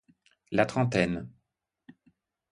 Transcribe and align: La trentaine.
La 0.49 0.65
trentaine. 0.65 1.29